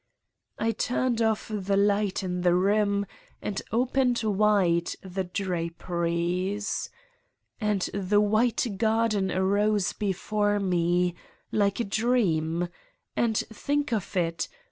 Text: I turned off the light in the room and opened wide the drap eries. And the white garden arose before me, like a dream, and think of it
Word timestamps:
I 0.57 0.71
turned 0.71 1.21
off 1.21 1.51
the 1.53 1.77
light 1.77 2.23
in 2.23 2.41
the 2.41 2.55
room 2.55 3.05
and 3.39 3.61
opened 3.71 4.23
wide 4.23 4.93
the 5.03 5.23
drap 5.23 5.87
eries. 5.87 6.89
And 7.59 7.83
the 7.93 8.19
white 8.19 8.65
garden 8.79 9.31
arose 9.31 9.93
before 9.93 10.59
me, 10.59 11.13
like 11.51 11.79
a 11.79 11.83
dream, 11.83 12.67
and 13.15 13.37
think 13.51 13.93
of 13.93 14.17
it 14.17 14.47